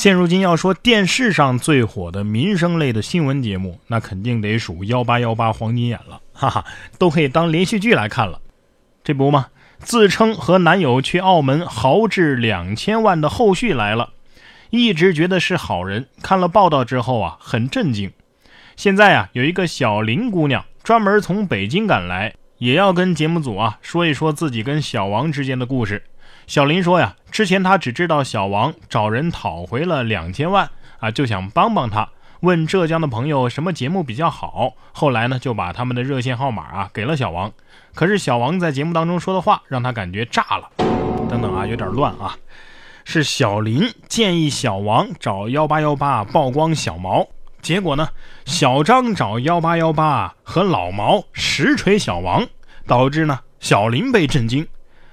[0.00, 6.64] 现如今要说电视上最火的民生类的新闻节目，那肯定得数幺八幺八黄金眼了， 哈哈，
[6.96, 8.40] 都可以当连续剧来看了。
[9.04, 9.48] 这不嘛，
[9.80, 14.14] 自称和男友去澳门豪掷两千万的后续来了，
[14.70, 18.10] 一直觉得是好人，看了报道之后啊，很震惊。
[18.76, 26.04] 现在啊，有一个小林姑娘专门从北京赶来，也要跟节目组啊说一说自己跟小王之间的故事。
[26.50, 30.68] 小林说呀，之前他只知道小王找人讨回了两千万
[30.98, 32.08] 啊，就想帮帮他，
[32.40, 34.72] 问浙江的朋友什么节目比较好。
[34.90, 37.52] 后来呢，就把他们的热线号码啊给了小王。
[37.94, 40.68] 可是小王在节目当中说的话让他感觉炸了。
[41.28, 42.34] 等等啊，有点乱啊。
[43.04, 47.28] 是小林建议小王找幺八幺八曝光小毛，
[47.62, 48.08] 结果呢，
[48.44, 52.44] 小张找幺八幺八和老毛实锤小王，
[52.88, 54.66] 导致呢小林被震惊。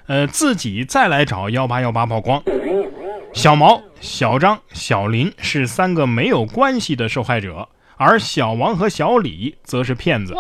[0.08, 2.42] 呃，自己再来找幺八幺八曝光，
[3.34, 10.34] 小毛、小张、小林是三个没有关系的受害者，而小王和小李则是骗子。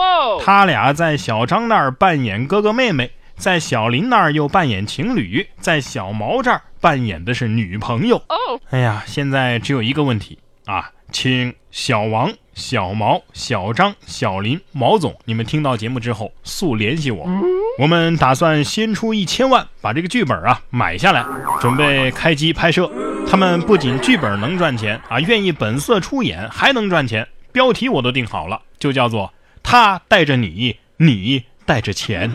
[0.44, 8.24] 他俩在小张那儿扮演哥哥妹妹，在小林那儿又扮演情侣，在小毛这儿扮演的是女朋友。
[8.70, 12.32] 哎呀，现在只有一个问题啊，请小王。
[12.58, 17.30] 小毛、小张、小林、毛总，你们听到节目之后速联系我，
[17.78, 21.24] 我们打算先出一千万把这个剧本啊买下来，
[21.62, 22.92] 准备开机拍摄。
[23.30, 27.28] 他们不仅剧本能赚钱啊，愿意本色出演还能赚钱。
[27.52, 32.32] 标题我都定好了，就叫做“他带着你，你带着钱”。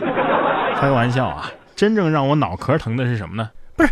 [0.79, 3.49] 开玩笑啊，真正让我脑壳疼的是什么呢？
[3.75, 3.89] 不是。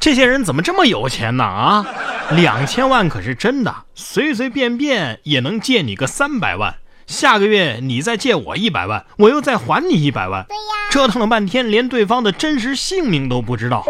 [0.00, 1.44] 这些人怎么这么有钱呢？
[1.44, 1.86] 啊，
[2.30, 6.74] 两千万可是真的，随随便便也能借你个三百万。
[7.06, 10.44] 下个月你再借我一百万，我又再还你一百万。
[10.48, 13.84] 对呀，折腾了半天，连对方的真实姓名都不知道。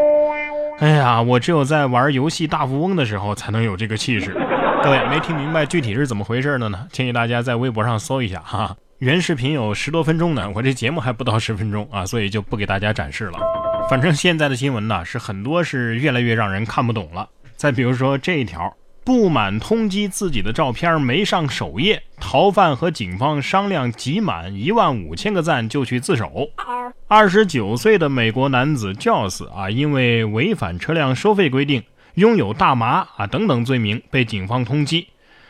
[0.81, 4.37] 哎呀，我只有在玩游戏大富翁的时候才能有这个气势。
[4.83, 6.87] 各位没听明白具体是怎么回事的呢？
[6.91, 8.77] 建议大家在微博上搜一下哈。
[8.99, 13.39] 原视频有十多分钟呢，我这节目还不到十分钟啊，所以就不给大家展示了。
[13.89, 17.29] 反正现在的新闻呢，是很多是越来越让人看不懂了。
[17.65, 18.77] 再比如说这一条，
[19.07, 26.51] 不满通缉自己的照片没上首页，逃犯和警方商量集满一万五千个赞就去自首。
[27.09, 31.83] 二十九岁的美国男子 Joss 啊，因为违反车辆收费规定、
[32.17, 35.07] 拥有大麻啊等等罪名被警方通缉。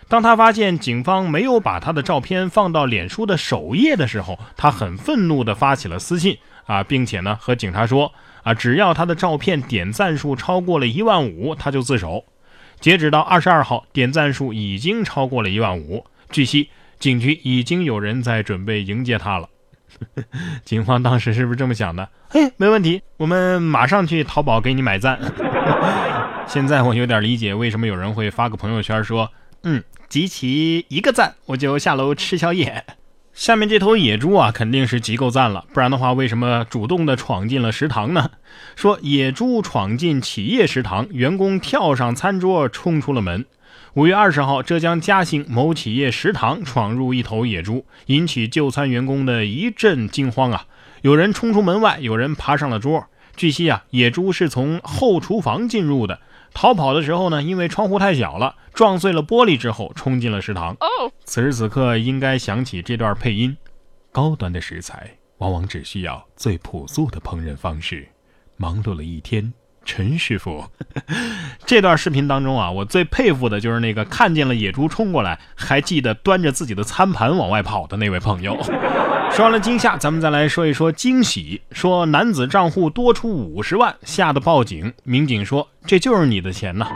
[0.07, 8.13] 当他发现警方没有把他的照片放到脸书的首页的时候，他很愤怒地发起了私信啊，并且呢和警察说
[8.45, 12.25] 啊，只要他的照片点赞数超过了一万五，他就自首。
[12.79, 16.07] 截止到二十二号，点赞数已经超过了一万五。
[16.31, 19.49] 据悉，警局已经有人在准备迎接他了。
[20.65, 22.09] 警方当时是不是这么想的？
[22.29, 25.19] 嘿，没问题，我们马上去淘宝给你买赞。
[26.47, 29.31] 现在我有点理解为什么有人会发个朋友圈说，
[29.65, 29.83] 嗯。
[30.07, 32.85] 集齐一个赞，我就下楼吃宵夜。
[33.35, 38.31] 下面这头野猪啊，肯定是集够赞了，不然的话，为什么主动的闯进了食堂呢？
[38.77, 43.45] 说野猪闯进企业食堂，员工跳上餐桌冲出了门。
[43.95, 50.67] 五月二十号，浙江嘉兴某企业食堂闯入一头野猪，引起就餐员工的一阵惊慌啊！
[51.03, 53.07] 有人冲出门外，有人爬上了桌。
[53.37, 56.21] 据悉啊，野猪是从后厨房进入的。
[56.55, 60.75] 逃跑的时候呢，因为窗户太小了，撞碎了玻璃之后冲进了食堂。
[61.25, 63.55] 此时此刻应该想起这段配音：
[64.13, 68.09] 高端的食材往往只需要最朴素的烹饪方式。
[68.57, 69.53] 忙碌了一天，
[69.85, 70.65] 陈师傅，
[71.67, 78.59] 这段视频当中啊，我最佩服的就是那个看见了野猪冲过来，还记得端着自己的餐盘往外跑的那位朋友。
[79.31, 81.61] 说完了惊吓，咱们再来说一说惊喜。
[81.73, 84.93] 说男子账户多出五十万，吓得报警。
[85.03, 86.87] 民警说：“这就是你的钱呐。”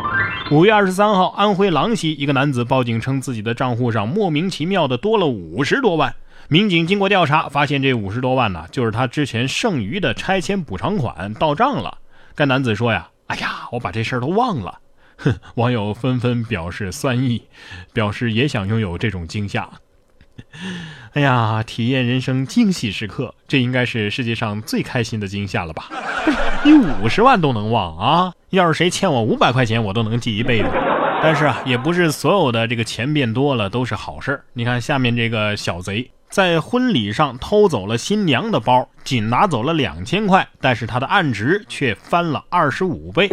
[0.53, 6.15] 五月二十三号，安徽郎溪一个男子报警称，自己的账户上莫名其妙的多了五十多万。
[6.47, 11.98] 民警经过调查，发现这五十多万呢，就是他之前剩余的拆迁补偿款到账了。
[12.39, 14.79] 该男子说呀：“哎呀，我把这事儿都忘了。”
[15.19, 17.43] 哼，网友纷纷表示酸意，
[17.93, 19.69] 表示也想拥有这种惊吓。
[21.15, 25.89] 哎呀，体验人生惊喜时刻，这应该是世界上最开心的惊吓了吧？
[26.65, 28.33] 你五十万都能忘啊？
[28.51, 30.69] 要是谁欠我五百块钱，我都能记一辈子。
[31.21, 43.31] 但是啊，也不是所有的这个钱变多了都是好事儿你看下面这个小贼在婚礼上偷走了新娘的包，仅拿走了两千块，但是他的案值却翻了二十五倍。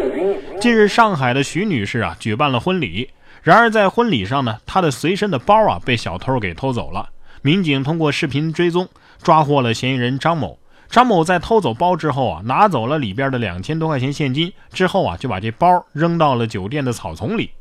[0.62, 3.10] 近日，上海的徐女士啊举办了婚礼。
[3.44, 7.10] 然而，在婚礼上呢，她的随身的包啊被小偷给偷走了。
[7.42, 8.88] 民警通过视频追踪，
[9.22, 10.58] 抓获了嫌疑人张某。
[10.90, 17.52] 张某在偷走包之后啊，拿走了里边的两千多块钱现金，之后啊就把这包扔到了酒店的草丛里。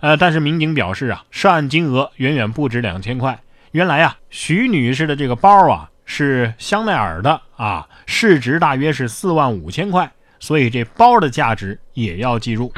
[0.00, 3.40] 呃，但是民警表示啊，涉案金额远远不止两千块。
[3.72, 10.10] 原来啊，徐女士的这个包啊是香奈儿的啊，市值大约是四万五千块，
[10.40, 12.72] 所以这包的价值也要计入。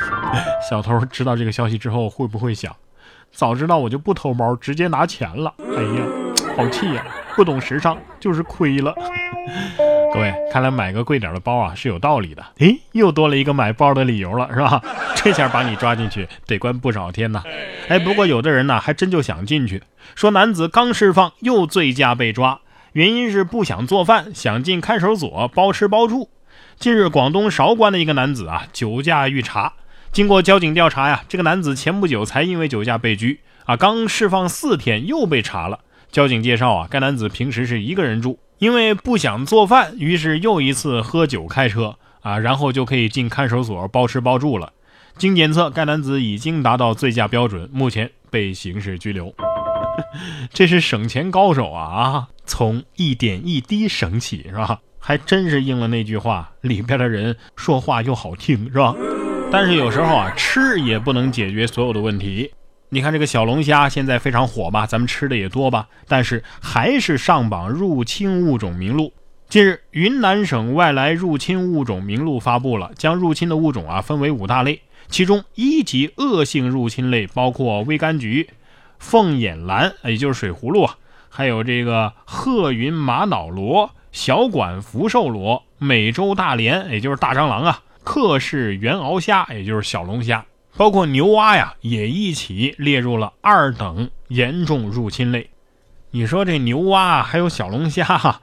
[0.68, 2.74] 小偷知道这个消息之后，会不会想，
[3.30, 5.52] 早知道我就不偷包，直接拿钱了？
[5.76, 6.06] 哎呀，
[6.56, 7.04] 好气呀！
[7.36, 8.94] 不懂时尚就是亏了。
[10.12, 12.44] 各位，看来买个贵点的包啊是有道理的。
[12.58, 14.80] 诶，又多了一个买包的理由了，是吧？
[15.16, 17.42] 这下把你抓进去得关不少天呐。
[17.88, 19.82] 哎，不过有的人呢还真就想进去。
[20.14, 22.60] 说男子刚释放又醉驾被抓，
[22.92, 26.28] 原因是不想做饭，想进看守所包吃包住。
[26.78, 29.72] 近日，广东韶关的一个男子啊酒驾遇查，
[30.12, 35.80] 经过交警调查呀，这个男子前不久才因为酒驾被拘啊，刚释放四天又被查了。
[36.12, 38.38] 交警介绍啊，该男子平时是一个人住。
[38.58, 44.72] 因为不想做饭，于是又一次喝酒开车啊，然后就可以进看守所包吃包住了。
[45.18, 49.34] 经检测，该男子已经达到醉驾标准，目前被刑事拘留。
[50.52, 52.28] 这是省钱高手啊啊！
[52.44, 54.78] 从一点一滴省起是吧？
[55.00, 58.94] 还真是应了那句话，里边的人说话又好听是吧？
[59.50, 62.52] 但是有时候啊，吃也不能解决所有的问题。
[62.94, 69.14] 你看这个小龙虾现在非常火吧，咱们吃的也多吧，但是还是上榜入侵物种名录。
[69.48, 78.50] 近日，云南省外来入侵物种名录发布了，将入侵的物种啊分为五大类，其中一级恶性入侵类包括微柑橘、
[78.98, 80.96] 凤眼兰，也就是水葫芦啊，
[81.30, 90.44] 还有这个鹤云玛瑙螺、小管福寿螺、美洲大蠊，也就是大蟑螂啊，克氏原螯虾，也就是小龙虾。
[90.76, 95.50] 包括牛蛙呀，也一起列入了二等严重入侵类。
[96.12, 98.40] 你说这牛蛙还有小龙虾，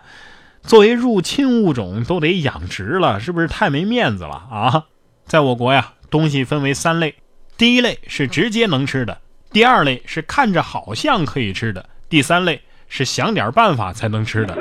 [0.62, 4.86] 作为入侵物种都得养殖了，是不是太没面子了啊？
[5.26, 7.16] 在我国呀，东西分为三类：
[7.58, 9.22] 第一类是直接能吃的，
[9.52, 14.58] 第二类是看着好像可以吃的，第三类是想点办法才能吃的。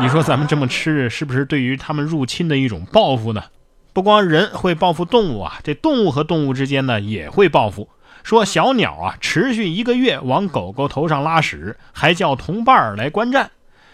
[0.00, 3.44] 你说咱们这么吃，是不是对于他们入侵的一种报复呢？
[3.92, 7.88] 不光人会报复动物啊，这动物和动物之间呢也会报复。
[8.22, 13.50] 说小鸟啊，持续一个月往狗狗头上拉屎，还叫同伴儿来观战。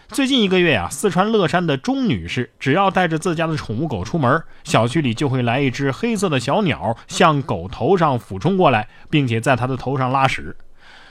[0.08, 10.56] 最近一个月啊，四川乐山的钟女士，只要带着自家的宠物狗出门，小区里就会来一只黑色的小鸟向狗头上俯冲过来，并且在它的头上拉屎。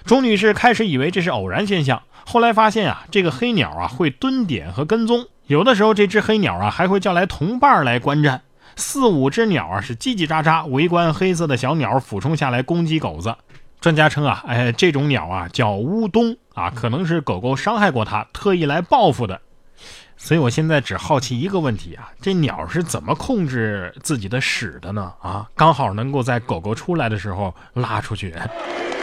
[0.05, 8.43] 钟女士开始以为这是偶然现象，后来发现啊，这个黑鸟啊会蹲点和跟踪，有的时候这只黑鸟啊还会叫来同伴儿来观战。
[8.75, 13.35] 四五只鸟啊，是叽叽喳喳围观黑色的小鸟俯冲下来攻击狗子。
[13.81, 19.39] 专家称啊，哎，这种鸟啊叫乌冬啊，可能是狗狗伤害过它，特意来报复的。
[20.17, 25.13] 所以我现在只好奇一个问题啊，这鸟是怎么控制自己的屎的呢？
[25.21, 28.33] 啊，刚好能够在狗狗出来的时候拉出去。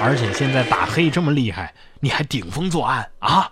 [0.00, 3.48] 而且现在打黑这么厉害，你还顶风作案啊？